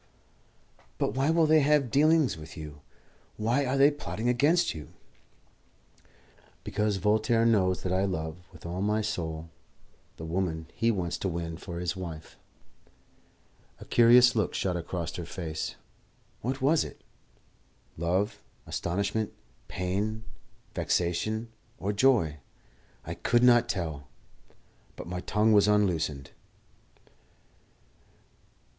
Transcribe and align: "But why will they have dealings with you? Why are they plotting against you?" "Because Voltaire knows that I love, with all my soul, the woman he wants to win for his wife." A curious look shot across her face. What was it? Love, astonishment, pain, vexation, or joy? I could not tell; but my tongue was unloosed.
"But 0.97 1.13
why 1.13 1.29
will 1.29 1.45
they 1.45 1.59
have 1.59 1.91
dealings 1.91 2.35
with 2.35 2.57
you? 2.57 2.81
Why 3.37 3.67
are 3.67 3.77
they 3.77 3.91
plotting 3.91 4.27
against 4.29 4.73
you?" 4.73 4.93
"Because 6.63 6.95
Voltaire 6.97 7.45
knows 7.45 7.83
that 7.83 7.93
I 7.93 8.05
love, 8.05 8.37
with 8.51 8.65
all 8.65 8.81
my 8.81 9.01
soul, 9.01 9.51
the 10.17 10.25
woman 10.25 10.65
he 10.73 10.89
wants 10.89 11.19
to 11.19 11.27
win 11.29 11.55
for 11.55 11.77
his 11.77 11.95
wife." 11.95 12.35
A 13.79 13.85
curious 13.85 14.35
look 14.35 14.55
shot 14.55 14.75
across 14.75 15.15
her 15.17 15.25
face. 15.27 15.75
What 16.41 16.61
was 16.63 16.83
it? 16.83 17.03
Love, 17.95 18.41
astonishment, 18.65 19.31
pain, 19.67 20.23
vexation, 20.73 21.51
or 21.77 21.93
joy? 21.93 22.39
I 23.05 23.13
could 23.13 23.43
not 23.43 23.69
tell; 23.69 24.07
but 24.95 25.05
my 25.05 25.19
tongue 25.19 25.53
was 25.53 25.67
unloosed. 25.67 26.31